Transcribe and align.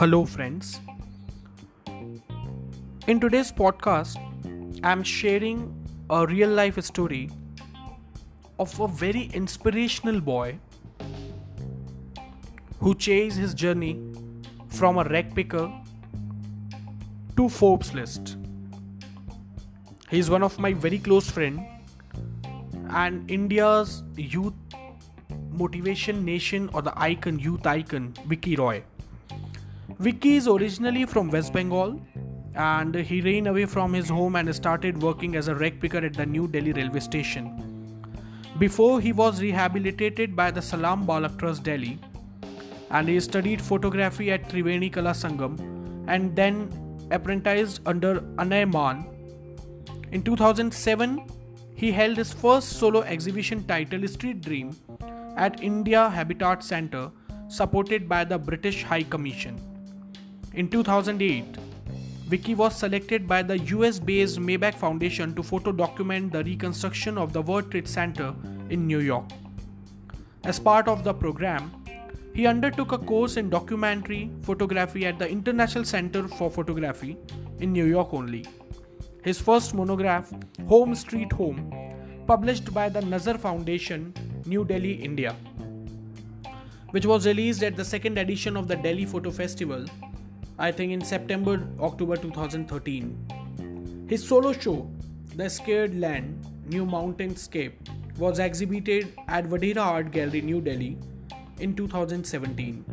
Hello, 0.00 0.24
friends. 0.24 0.80
In 3.06 3.20
today's 3.20 3.52
podcast, 3.52 4.16
I'm 4.82 5.02
sharing 5.02 5.58
a 6.08 6.26
real 6.26 6.48
life 6.48 6.82
story 6.82 7.28
of 8.58 8.80
a 8.80 8.88
very 8.88 9.24
inspirational 9.34 10.22
boy 10.22 10.58
who 12.78 12.94
chased 12.94 13.36
his 13.36 13.52
journey 13.52 14.00
from 14.70 14.96
a 14.96 15.04
rag 15.04 15.34
picker 15.34 15.70
to 17.36 17.50
Forbes 17.50 17.92
list. 17.92 18.38
He's 20.08 20.30
one 20.30 20.42
of 20.42 20.58
my 20.58 20.72
very 20.72 20.98
close 20.98 21.30
friend 21.30 21.60
and 22.88 23.30
India's 23.30 24.02
youth 24.16 24.54
motivation 25.50 26.24
nation 26.24 26.70
or 26.72 26.80
the 26.80 26.98
icon 26.98 27.38
youth 27.38 27.66
icon 27.66 28.14
Vicky 28.26 28.56
Roy. 28.56 28.82
Vicky 30.00 30.36
is 30.36 30.48
originally 30.48 31.04
from 31.04 31.28
West 31.30 31.52
Bengal 31.52 32.00
and 32.54 32.94
he 32.94 33.20
ran 33.20 33.48
away 33.48 33.66
from 33.66 33.92
his 33.92 34.08
home 34.08 34.34
and 34.36 34.54
started 34.54 35.02
working 35.02 35.36
as 35.36 35.48
a 35.48 35.54
rag 35.54 35.78
picker 35.78 35.98
at 35.98 36.14
the 36.14 36.24
New 36.24 36.48
Delhi 36.48 36.72
railway 36.72 37.00
station. 37.00 37.50
Before 38.58 38.98
he 38.98 39.12
was 39.12 39.42
rehabilitated 39.42 40.34
by 40.34 40.52
the 40.52 40.62
Salaam 40.62 41.06
Baalak 41.06 41.38
Trust 41.38 41.64
Delhi 41.64 41.98
and 42.90 43.08
he 43.08 43.20
studied 43.20 43.60
photography 43.60 44.32
at 44.32 44.48
Triveni 44.48 44.90
Kala 44.90 45.10
Sangam 45.10 45.60
and 46.08 46.34
then 46.34 46.70
apprenticed 47.10 47.82
under 47.84 48.20
Anay 48.38 48.72
Mann. 48.72 49.04
In 50.12 50.22
2007, 50.22 51.26
he 51.74 51.92
held 51.92 52.16
his 52.16 52.32
first 52.32 52.70
solo 52.70 53.02
exhibition 53.02 53.64
titled 53.64 54.08
Street 54.08 54.40
Dream 54.40 54.74
at 55.36 55.62
India 55.62 56.08
Habitat 56.08 56.64
Centre, 56.64 57.10
supported 57.48 58.08
by 58.08 58.24
the 58.24 58.38
British 58.38 58.82
High 58.82 59.02
Commission. 59.02 59.60
In 60.52 60.68
2008, 60.68 61.44
Vicky 62.26 62.56
was 62.56 62.74
selected 62.76 63.28
by 63.28 63.40
the 63.40 63.56
US 63.58 64.00
based 64.00 64.40
Maybach 64.40 64.74
Foundation 64.74 65.32
to 65.36 65.44
photo 65.44 65.70
document 65.70 66.32
the 66.32 66.42
reconstruction 66.42 67.16
of 67.16 67.32
the 67.32 67.40
World 67.40 67.70
Trade 67.70 67.86
Center 67.86 68.34
in 68.68 68.84
New 68.84 68.98
York. 68.98 69.30
As 70.42 70.58
part 70.58 70.88
of 70.88 71.04
the 71.04 71.14
program, 71.14 71.70
he 72.34 72.48
undertook 72.48 72.90
a 72.90 72.98
course 72.98 73.36
in 73.36 73.48
documentary 73.48 74.28
photography 74.42 75.06
at 75.06 75.20
the 75.20 75.28
International 75.28 75.84
Center 75.84 76.26
for 76.26 76.50
Photography 76.50 77.16
in 77.60 77.72
New 77.72 77.84
York 77.86 78.12
only. 78.12 78.44
His 79.22 79.40
first 79.40 79.72
monograph, 79.72 80.32
Home 80.66 80.96
Street 80.96 81.30
Home, 81.32 81.72
published 82.26 82.74
by 82.74 82.88
the 82.88 83.02
Nazar 83.02 83.38
Foundation, 83.38 84.12
New 84.46 84.64
Delhi, 84.64 84.94
India, 84.94 85.36
which 86.90 87.06
was 87.06 87.24
released 87.24 87.62
at 87.62 87.76
the 87.76 87.84
second 87.84 88.18
edition 88.18 88.56
of 88.56 88.66
the 88.66 88.74
Delhi 88.76 89.04
Photo 89.04 89.30
Festival, 89.30 89.84
I 90.60 90.70
think 90.70 90.92
in 90.92 91.02
September 91.02 91.66
October 91.80 92.16
2013. 92.18 94.06
His 94.10 94.22
solo 94.28 94.52
show, 94.52 94.90
The 95.34 95.48
Scared 95.48 95.98
Land 95.98 96.46
New 96.66 96.84
Mountainscape, 96.84 97.72
was 98.18 98.38
exhibited 98.38 99.14
at 99.26 99.46
Vadehra 99.46 99.80
Art 99.80 100.10
Gallery, 100.10 100.42
New 100.42 100.60
Delhi 100.60 100.98
in 101.60 101.74
2017. 101.74 102.84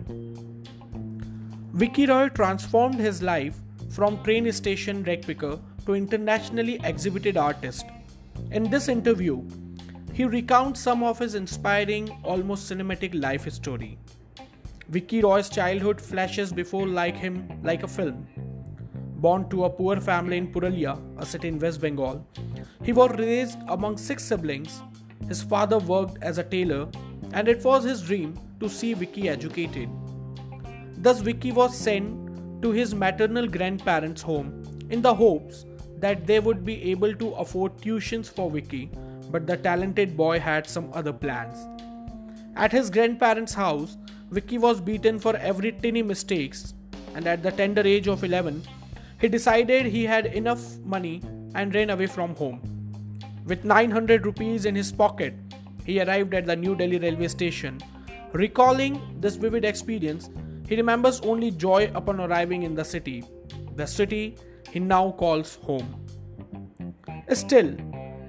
Vicky 1.74 2.06
Roy 2.06 2.30
transformed 2.30 3.02
his 3.02 3.22
life 3.22 3.58
from 3.90 4.24
train 4.24 4.50
station 4.54 5.04
rag 5.04 5.28
picker 5.28 5.60
to 5.86 5.94
internationally 5.94 6.80
exhibited 6.86 7.36
artist. 7.36 7.86
In 8.52 8.70
this 8.70 8.88
interview, 8.88 9.44
he 10.14 10.24
recounts 10.24 10.80
some 10.80 11.04
of 11.04 11.20
his 11.20 11.36
inspiring, 11.36 12.18
almost 12.24 12.72
cinematic 12.72 13.22
life 13.22 13.52
story. 13.52 13.98
Vicky 14.90 15.22
Roy's 15.22 15.50
childhood 15.50 16.00
flashes 16.00 16.54
before 16.54 16.88
like 16.88 17.18
him 17.18 17.60
like 17.62 17.84
a 17.84 17.88
film. 17.90 18.26
Born 19.18 19.50
to 19.50 19.66
a 19.66 19.70
poor 19.70 20.00
family 20.00 20.38
in 20.38 20.48
Purulia, 20.54 20.98
a 21.18 21.26
city 21.26 21.50
in 21.50 21.60
West 21.60 21.82
Bengal, 21.82 22.26
he 22.84 22.94
was 22.94 23.12
raised 23.20 23.58
among 23.68 23.98
six 23.98 24.24
siblings. 24.24 24.82
His 25.28 25.44
father 25.44 25.78
worked 25.80 26.24
as 26.24 26.38
a 26.38 26.44
tailor, 26.44 26.88
and 27.34 27.50
it 27.50 27.66
was 27.66 27.84
his 27.84 28.02
dream 28.02 28.40
to 28.62 28.70
see 28.70 28.94
Vicky 28.94 29.28
educated. 29.28 29.90
Thus, 31.00 31.20
Vicky 31.20 31.52
was 31.52 31.78
sent 31.78 32.62
to 32.62 32.72
his 32.72 32.96
maternal 32.96 33.46
grandparents' 33.46 34.22
home 34.22 34.64
in 34.90 35.02
the 35.02 35.14
hopes 35.14 35.66
that 35.98 36.26
they 36.26 36.40
would 36.40 36.64
be 36.64 36.92
able 36.92 37.14
to 37.16 37.34
afford 37.34 37.76
tuitions 37.80 38.30
for 38.30 38.50
Vicky, 38.50 38.90
but 39.32 39.46
the 39.48 39.58
talented 39.58 40.16
boy 40.16 40.40
had 40.40 40.66
some 40.66 40.90
other 40.94 41.12
plans. 41.12 41.68
At 42.56 42.72
his 42.72 42.90
grandparents' 42.90 43.54
house, 43.54 43.98
Vicky 44.30 44.58
was 44.58 44.82
beaten 44.82 45.20
for 45.20 45.36
every 45.38 45.72
tiny 45.72 46.02
mistakes, 46.02 46.74
and 47.16 47.26
at 47.28 47.42
the 47.44 47.52
tender 47.52 47.82
age 47.82 48.08
of 48.08 48.24
11, 48.24 48.62
he 49.22 49.28
decided 49.28 49.86
he 49.86 50.04
had 50.04 50.26
enough 50.28 50.78
money 50.80 51.22
and 51.56 51.74
ran 51.74 51.90
away 51.90 52.08
from 52.08 52.36
home. 52.36 52.60
With 53.46 53.64
900 53.64 54.26
rupees 54.26 54.66
in 54.66 54.76
his 54.76 54.92
pocket, 54.92 55.34
he 55.86 56.02
arrived 56.02 56.34
at 56.34 56.46
the 56.46 56.56
New 56.56 56.76
Delhi 56.76 57.00
railway 57.00 57.30
station. 57.30 57.80
Recalling 58.34 59.02
this 59.22 59.38
vivid 59.38 59.64
experience, 59.64 60.30
he 60.68 60.76
remembers 60.76 61.22
only 61.22 61.52
joy 61.52 61.90
upon 61.96 62.20
arriving 62.20 62.64
in 62.64 62.76
the 62.76 62.84
city, 62.84 63.24
the 63.76 63.88
city 63.88 64.36
he 64.70 64.80
now 64.80 65.12
calls 65.12 65.56
home. 65.56 66.06
Still, 67.32 67.76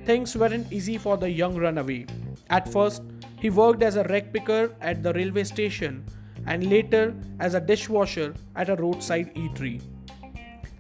things 0.05 0.37
weren't 0.37 0.73
easy 0.73 0.97
for 0.97 1.17
the 1.17 1.29
young 1.29 1.57
runaway. 1.57 2.07
At 2.49 2.73
first, 2.73 3.03
he 3.41 3.51
worked 3.51 3.83
as 3.83 3.97
a 3.97 4.05
rag 4.05 4.33
picker 4.33 4.75
at 4.81 5.03
the 5.03 5.13
railway 5.13 5.45
station 5.45 6.05
and 6.47 6.69
later 6.71 7.15
as 7.41 7.55
a 7.55 7.61
dishwasher 7.61 8.35
at 8.57 8.69
a 8.69 8.77
roadside 8.77 9.35
eatery. 9.35 9.81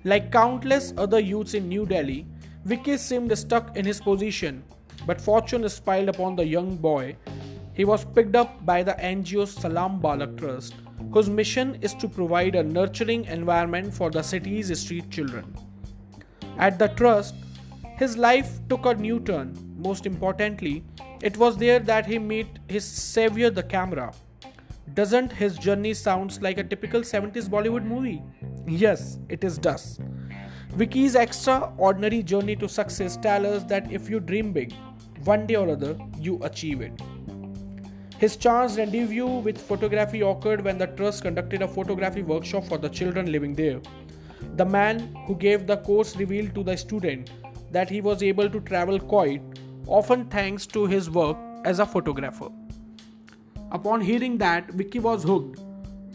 Like 0.04 0.32
countless 0.32 0.94
other 0.96 1.20
youths 1.20 1.54
in 1.54 1.68
New 1.68 1.86
Delhi, 1.86 2.26
Vicky 2.64 2.96
seemed 2.96 3.36
stuck 3.36 3.76
in 3.76 3.84
his 3.84 4.00
position, 4.00 4.62
but 5.06 5.20
fortune 5.20 5.68
smiled 5.68 6.08
upon 6.08 6.36
the 6.36 6.46
young 6.46 6.76
boy. 6.76 7.16
He 7.74 7.84
was 7.84 8.04
picked 8.04 8.34
up 8.34 8.64
by 8.66 8.82
the 8.82 8.94
NGO 8.94 9.46
Salaam 9.46 10.00
Baalak 10.00 10.36
Trust, 10.36 10.74
whose 11.12 11.30
mission 11.30 11.76
is 11.80 11.94
to 11.94 12.08
provide 12.08 12.54
a 12.54 12.62
nurturing 12.62 13.24
environment 13.26 13.94
for 13.94 14.10
the 14.10 14.22
city's 14.22 14.76
street 14.80 15.10
children. 15.10 15.54
At 16.58 16.78
the 16.78 16.88
trust, 16.88 17.34
his 17.98 18.16
life 18.16 18.58
took 18.68 18.86
a 18.86 18.94
new 18.94 19.20
turn. 19.20 19.56
Most 19.78 20.06
importantly, 20.06 20.84
it 21.20 21.36
was 21.36 21.56
there 21.56 21.80
that 21.80 22.06
he 22.06 22.18
met 22.18 22.46
his 22.68 22.84
savior, 22.84 23.50
the 23.50 23.62
camera. 23.62 24.12
Doesn't 24.94 25.32
his 25.32 25.58
journey 25.58 25.94
sounds 25.94 26.40
like 26.40 26.58
a 26.58 26.64
typical 26.64 27.00
70s 27.00 27.48
Bollywood 27.48 27.84
movie? 27.84 28.22
Yes, 28.66 29.18
it 29.28 29.44
is 29.44 29.58
does. 29.58 30.00
Vicky's 30.74 31.14
extraordinary 31.14 32.22
journey 32.22 32.54
to 32.56 32.68
success 32.68 33.16
tells 33.16 33.46
us 33.46 33.64
that 33.64 33.90
if 33.90 34.08
you 34.08 34.20
dream 34.20 34.52
big, 34.52 34.72
one 35.24 35.46
day 35.46 35.56
or 35.56 35.70
other 35.70 35.98
you 36.18 36.38
achieve 36.42 36.80
it. 36.80 36.92
His 38.18 38.36
chance 38.36 38.76
rendezvous 38.76 39.40
with 39.40 39.58
photography 39.58 40.20
occurred 40.20 40.64
when 40.64 40.78
the 40.78 40.86
trust 40.86 41.22
conducted 41.22 41.62
a 41.62 41.68
photography 41.68 42.22
workshop 42.22 42.64
for 42.64 42.78
the 42.78 42.88
children 42.88 43.30
living 43.30 43.54
there. 43.54 43.80
The 44.56 44.64
man 44.64 45.14
who 45.26 45.34
gave 45.36 45.66
the 45.66 45.76
course 45.78 46.16
revealed 46.16 46.54
to 46.54 46.62
the 46.64 46.76
student 46.76 47.30
that 47.70 47.90
he 47.90 48.00
was 48.00 48.22
able 48.22 48.48
to 48.50 48.60
travel 48.60 48.98
quite 48.98 49.42
often 49.88 50.26
thanks 50.26 50.66
to 50.66 50.86
his 50.86 51.10
work 51.10 51.36
as 51.64 51.78
a 51.78 51.86
photographer. 51.86 52.48
Upon 53.72 54.00
hearing 54.00 54.38
that, 54.38 54.70
Vicky 54.70 54.98
was 54.98 55.24
hooked. 55.24 55.60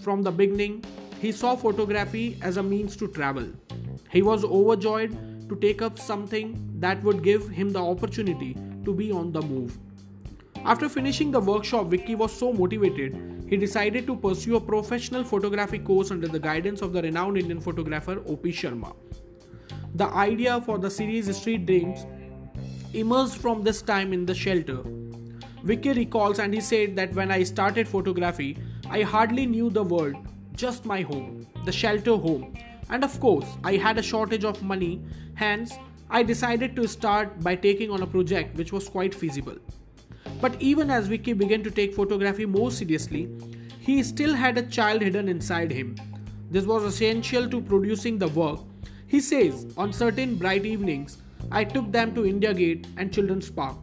From 0.03 0.21
the 0.21 0.31
beginning, 0.31 0.83
he 1.19 1.31
saw 1.31 1.55
photography 1.55 2.37
as 2.41 2.57
a 2.57 2.63
means 2.63 2.95
to 2.97 3.07
travel. 3.07 3.47
He 4.11 4.21
was 4.21 4.43
overjoyed 4.43 5.49
to 5.49 5.55
take 5.55 5.81
up 5.81 5.97
something 5.97 6.79
that 6.79 7.01
would 7.03 7.23
give 7.23 7.49
him 7.49 7.71
the 7.71 7.83
opportunity 7.83 8.55
to 8.85 8.93
be 8.93 9.11
on 9.11 9.31
the 9.31 9.41
move. 9.41 9.77
After 10.65 10.87
finishing 10.87 11.31
the 11.31 11.39
workshop, 11.39 11.87
Vicky 11.87 12.15
was 12.15 12.31
so 12.31 12.53
motivated, 12.53 13.45
he 13.49 13.57
decided 13.57 14.05
to 14.07 14.15
pursue 14.15 14.55
a 14.55 14.61
professional 14.61 15.23
photography 15.23 15.79
course 15.79 16.11
under 16.11 16.27
the 16.27 16.39
guidance 16.39 16.81
of 16.81 16.93
the 16.93 17.01
renowned 17.01 17.37
Indian 17.37 17.59
photographer 17.59 18.21
O.P. 18.27 18.51
Sharma. 18.51 18.95
The 19.95 20.07
idea 20.07 20.61
for 20.61 20.77
the 20.77 20.89
series 20.89 21.35
Street 21.35 21.65
Dreams 21.65 22.05
emerged 22.93 23.35
from 23.35 23.63
this 23.63 23.81
time 23.81 24.13
in 24.13 24.25
the 24.25 24.35
shelter. 24.35 24.81
Vicky 25.63 25.93
recalls 25.93 26.39
and 26.39 26.53
he 26.53 26.61
said 26.61 26.95
that 26.95 27.13
when 27.13 27.31
I 27.31 27.43
started 27.43 27.87
photography, 27.87 28.57
I 28.89 29.01
hardly 29.01 29.45
knew 29.45 29.69
the 29.69 29.83
world, 29.83 30.15
just 30.53 30.85
my 30.85 31.01
home, 31.01 31.47
the 31.65 31.71
shelter 31.71 32.15
home. 32.15 32.53
And 32.89 33.03
of 33.03 33.19
course, 33.19 33.47
I 33.63 33.77
had 33.77 33.97
a 33.97 34.03
shortage 34.03 34.43
of 34.43 34.61
money, 34.61 35.01
hence, 35.35 35.73
I 36.09 36.21
decided 36.21 36.75
to 36.75 36.87
start 36.87 37.39
by 37.39 37.55
taking 37.55 37.89
on 37.89 38.03
a 38.03 38.07
project 38.07 38.55
which 38.55 38.71
was 38.71 38.87
quite 38.87 39.15
feasible. 39.15 39.57
But 40.41 40.61
even 40.61 40.89
as 40.91 41.07
Vicky 41.07 41.33
began 41.33 41.63
to 41.63 41.71
take 41.71 41.95
photography 41.95 42.45
more 42.45 42.69
seriously, 42.69 43.29
he 43.79 44.03
still 44.03 44.35
had 44.35 44.57
a 44.57 44.67
child 44.67 45.01
hidden 45.01 45.27
inside 45.27 45.71
him. 45.71 45.95
This 46.51 46.65
was 46.65 46.83
essential 46.83 47.49
to 47.49 47.61
producing 47.61 48.19
the 48.19 48.27
work. 48.27 48.59
He 49.07 49.19
says, 49.19 49.73
on 49.77 49.93
certain 49.93 50.35
bright 50.35 50.65
evenings, 50.65 51.17
I 51.53 51.63
took 51.63 51.91
them 51.91 52.13
to 52.15 52.25
India 52.25 52.53
Gate 52.53 52.87
and 52.97 53.13
Children's 53.13 53.49
Park. 53.49 53.77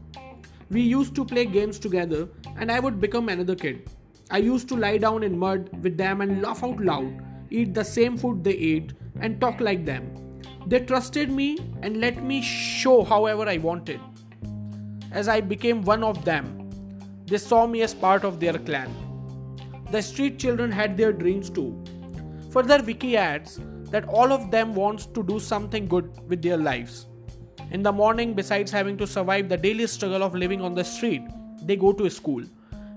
We 0.71 0.83
used 0.83 1.15
to 1.15 1.25
play 1.25 1.47
games 1.47 1.79
together, 1.79 2.29
and 2.59 2.71
I 2.71 2.81
would 2.81 3.01
become 3.01 3.29
another 3.31 3.55
kid. 3.55 3.89
I 4.31 4.39
used 4.39 4.69
to 4.69 4.77
lie 4.77 4.99
down 4.99 5.23
in 5.23 5.39
mud 5.39 5.71
with 5.83 5.97
them 5.97 6.21
and 6.21 6.43
laugh 6.43 6.63
out 6.63 6.81
loud 6.93 7.27
eat 7.51 7.75
the 7.75 7.85
same 7.85 8.17
food 8.17 8.43
they 8.45 8.53
ate, 8.53 8.93
and 9.21 9.41
talk 9.41 9.61
like 9.61 9.85
them. 9.85 10.05
They 10.67 10.81
trusted 10.81 11.31
me 11.31 11.59
and 11.83 12.01
let 12.01 12.23
me 12.23 12.41
show 12.43 13.03
however 13.03 13.49
I 13.49 13.59
wanted. 13.59 14.01
As 15.11 15.29
I 15.29 15.41
became 15.41 15.83
one 15.83 16.05
of 16.05 16.25
them, 16.25 16.71
they 17.27 17.39
saw 17.39 17.67
me 17.67 17.83
as 17.83 17.95
part 17.95 18.25
of 18.25 18.39
their 18.41 18.59
clan. 18.59 18.91
The 19.91 20.03
street 20.03 20.39
children 20.39 20.71
had 20.71 20.97
their 20.97 21.13
dreams 21.13 21.51
too. 21.51 21.85
Further, 22.51 22.81
Vicky 22.81 23.17
adds 23.17 23.61
that 23.91 24.09
all 24.09 24.33
of 24.33 24.51
them 24.51 24.75
wants 24.75 25.07
to 25.07 25.23
do 25.23 25.41
something 25.41 25.87
good 25.87 26.11
with 26.29 26.43
their 26.43 26.57
lives. 26.57 27.07
In 27.71 27.85
the 27.85 27.93
morning, 27.93 28.35
besides 28.35 28.73
having 28.73 28.97
to 28.97 29.07
survive 29.07 29.49
the 29.49 29.57
daily 29.57 29.87
struggle 29.87 30.25
of 30.25 30.35
living 30.35 30.61
on 30.61 30.75
the 30.75 30.83
street, 30.83 31.23
they 31.63 31.77
go 31.77 31.93
to 31.93 32.11
school. 32.11 32.43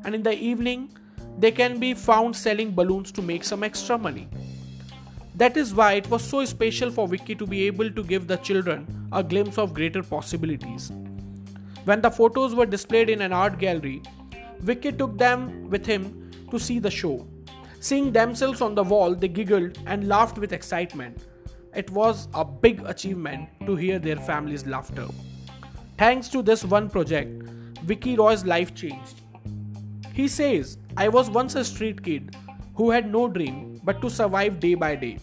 And 0.03 0.15
in 0.15 0.23
the 0.23 0.33
evening, 0.33 0.89
they 1.37 1.51
can 1.51 1.79
be 1.79 1.93
found 1.93 2.35
selling 2.35 2.73
balloons 2.73 3.11
to 3.11 3.21
make 3.21 3.43
some 3.43 3.63
extra 3.63 3.99
money. 3.99 4.27
That 5.35 5.57
is 5.57 5.75
why 5.75 5.93
it 5.93 6.09
was 6.09 6.23
so 6.23 6.43
special 6.45 6.89
for 6.89 7.07
Vicky 7.07 7.35
to 7.35 7.45
be 7.45 7.67
able 7.67 7.91
to 7.91 8.03
give 8.03 8.27
the 8.27 8.37
children 8.37 8.87
a 9.11 9.23
glimpse 9.23 9.59
of 9.59 9.75
greater 9.75 10.01
possibilities. 10.01 10.91
When 11.85 12.01
the 12.01 12.09
photos 12.09 12.55
were 12.55 12.65
displayed 12.65 13.09
in 13.09 13.21
an 13.21 13.33
art 13.33 13.59
gallery, 13.59 14.01
Vicky 14.59 14.91
took 14.91 15.17
them 15.19 15.69
with 15.69 15.85
him 15.85 16.31
to 16.49 16.57
see 16.57 16.79
the 16.79 16.89
show. 16.89 17.27
Seeing 17.79 18.11
themselves 18.11 18.61
on 18.61 18.73
the 18.73 18.83
wall, 18.83 19.13
they 19.13 19.27
giggled 19.27 19.77
and 19.85 20.07
laughed 20.07 20.37
with 20.37 20.53
excitement. 20.53 21.25
It 21.75 21.89
was 21.89 22.27
a 22.35 22.45
big 22.45 22.83
achievement 22.85 23.49
to 23.65 23.75
hear 23.75 23.97
their 23.97 24.17
family's 24.17 24.67
laughter. 24.67 25.07
Thanks 25.97 26.29
to 26.29 26.43
this 26.43 26.63
one 26.63 26.87
project, 26.87 27.49
Vicky 27.83 28.15
Roy's 28.15 28.45
life 28.45 28.75
changed. 28.75 29.21
He 30.13 30.27
says, 30.27 30.77
I 30.95 31.09
was 31.09 31.31
once 31.31 31.55
a 31.55 31.65
street 31.65 32.03
kid 32.03 32.35
who 32.75 32.91
had 32.91 33.11
no 33.11 33.27
dream 33.27 33.81
but 33.83 34.01
to 34.01 34.09
survive 34.09 34.59
day 34.59 34.75
by 34.75 34.95
day. 34.95 35.17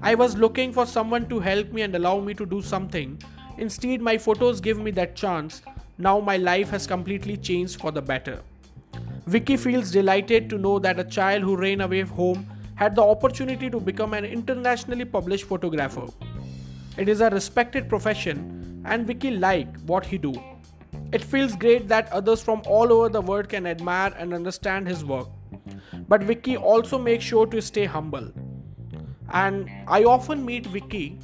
I 0.00 0.14
was 0.14 0.34
looking 0.34 0.72
for 0.72 0.86
someone 0.86 1.28
to 1.28 1.40
help 1.40 1.70
me 1.72 1.82
and 1.82 1.94
allow 1.94 2.20
me 2.20 2.32
to 2.34 2.46
do 2.46 2.62
something. 2.62 3.20
Instead, 3.58 4.00
my 4.00 4.16
photos 4.16 4.62
give 4.62 4.78
me 4.78 4.90
that 4.92 5.14
chance. 5.14 5.60
Now 5.98 6.20
my 6.20 6.38
life 6.38 6.70
has 6.70 6.86
completely 6.86 7.36
changed 7.36 7.80
for 7.80 7.90
the 7.90 8.00
better. 8.00 8.40
Vicky 9.26 9.58
feels 9.58 9.90
delighted 9.90 10.48
to 10.48 10.56
know 10.56 10.78
that 10.78 10.98
a 10.98 11.04
child 11.04 11.42
who 11.42 11.56
ran 11.56 11.82
away 11.82 12.02
home 12.02 12.46
had 12.76 12.94
the 12.94 13.02
opportunity 13.02 13.68
to 13.68 13.80
become 13.80 14.14
an 14.14 14.24
internationally 14.24 15.04
published 15.04 15.44
photographer. 15.44 16.06
It 16.96 17.08
is 17.08 17.20
a 17.20 17.30
respected 17.30 17.88
profession 17.88 18.82
and 18.86 19.06
Vicky 19.06 19.32
like 19.32 19.80
what 19.80 20.06
he 20.06 20.18
do. 20.18 20.34
It 21.12 21.24
feels 21.24 21.56
great 21.56 21.88
that 21.88 22.12
others 22.12 22.42
from 22.42 22.62
all 22.66 22.92
over 22.92 23.08
the 23.08 23.20
world 23.20 23.48
can 23.48 23.66
admire 23.66 24.14
and 24.18 24.34
understand 24.34 24.86
his 24.86 25.04
work. 25.04 25.28
But 26.08 26.22
Vicky 26.22 26.56
also 26.56 26.98
makes 26.98 27.24
sure 27.24 27.46
to 27.46 27.60
stay 27.62 27.84
humble. 27.84 28.30
And 29.32 29.70
I 29.88 30.04
often 30.04 30.44
meet 30.44 30.66
Vicky 30.66 31.18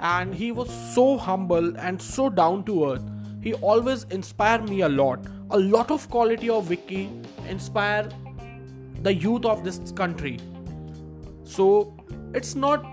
and 0.00 0.34
he 0.34 0.52
was 0.52 0.70
so 0.94 1.16
humble 1.16 1.76
and 1.78 2.00
so 2.00 2.28
down 2.28 2.64
to 2.64 2.92
earth. 2.92 3.02
He 3.42 3.54
always 3.54 4.04
inspired 4.04 4.68
me 4.68 4.82
a 4.82 4.88
lot. 4.88 5.24
A 5.50 5.58
lot 5.58 5.90
of 5.90 6.08
quality 6.10 6.50
of 6.50 6.66
Vicky 6.66 7.10
inspire 7.48 8.08
the 9.02 9.14
youth 9.14 9.44
of 9.44 9.64
this 9.64 9.92
country. 9.92 10.38
So 11.48 11.96
it's 12.34 12.54
not 12.54 12.84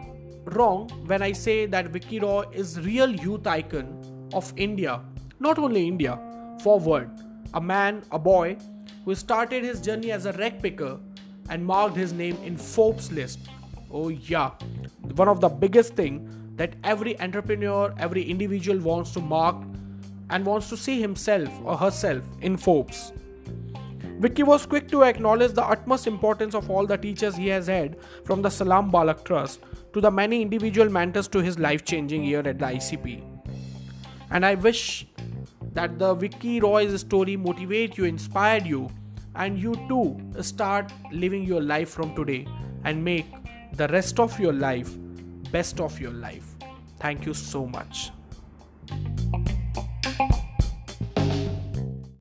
wrong 0.46 0.90
when 1.08 1.22
I 1.22 1.34
say 1.34 1.66
that 1.66 1.88
Vicky 1.88 2.20
Roy 2.20 2.46
is 2.54 2.80
real 2.80 3.10
youth 3.10 3.46
icon 3.46 4.30
of 4.34 4.54
India, 4.56 5.02
not 5.40 5.60
only 5.60 5.86
India, 5.86 6.18
forward. 6.62 7.10
A 7.54 7.60
man, 7.60 8.02
a 8.12 8.20
boy, 8.20 8.58
who 9.04 9.14
started 9.14 9.64
his 9.64 9.82
journey 9.82 10.12
as 10.12 10.26
a 10.26 10.32
rag 10.34 10.62
picker 10.62 10.98
and 11.50 11.66
marked 11.66 11.98
his 11.98 12.14
name 12.14 12.38
in 12.44 12.56
Forbes 12.56 13.12
list. 13.12 13.40
Oh 13.92 14.08
yeah, 14.08 14.52
one 15.16 15.28
of 15.28 15.42
the 15.42 15.50
biggest 15.50 15.96
thing 15.96 16.30
that 16.56 16.76
every 16.86 17.20
entrepreneur, 17.20 17.94
every 18.00 18.24
individual 18.24 18.80
wants 18.80 19.12
to 19.12 19.20
mark 19.20 19.58
and 20.30 20.46
wants 20.46 20.70
to 20.70 20.78
see 20.78 21.02
himself 21.02 21.50
or 21.64 21.78
herself 21.78 22.24
in 22.42 22.56
Forbes. 22.56 23.12
Vicky 24.20 24.44
was 24.44 24.66
quick 24.66 24.88
to 24.88 25.04
acknowledge 25.04 25.52
the 25.52 25.64
utmost 25.64 26.08
importance 26.08 26.56
of 26.56 26.70
all 26.72 26.86
the 26.86 26.98
teachers 26.98 27.36
he 27.36 27.48
has 27.50 27.68
had 27.68 27.98
from 28.24 28.42
the 28.42 28.50
Salaam 28.50 28.90
Baalak 28.90 29.26
Trust 29.26 29.60
to 29.94 30.00
the 30.00 30.10
many 30.10 30.42
individual 30.42 30.90
mentors 30.90 31.28
to 31.28 31.40
his 31.40 31.60
life 31.60 31.84
changing 31.84 32.24
year 32.24 32.40
at 32.40 32.58
the 32.60 32.66
ICP. 32.66 33.22
And 34.32 34.46
I 34.46 34.56
wish 34.56 35.06
that 35.74 36.00
the 36.00 36.14
Vicky 36.14 36.62
Roy's 36.62 37.02
story 37.02 37.36
motivate 37.36 37.98
you, 37.98 38.06
inspired 38.06 38.66
you, 38.66 38.90
and 39.36 39.60
you 39.60 39.76
too 39.90 40.18
start 40.42 40.94
living 41.12 41.44
your 41.44 41.62
life 41.62 41.90
from 41.90 42.16
today 42.16 42.48
and 42.86 43.04
make 43.04 43.28
the 43.74 43.90
rest 43.90 44.20
of 44.20 44.40
your 44.40 44.54
life 44.54 44.96
best 45.52 45.82
of 45.82 46.00
your 46.00 46.12
life. 46.12 46.56
Thank 47.00 47.26
you 47.26 47.34
so 47.34 47.66
much. 47.66 48.12